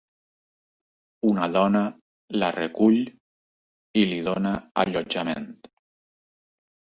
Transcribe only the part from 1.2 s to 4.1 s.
Una dona la recull i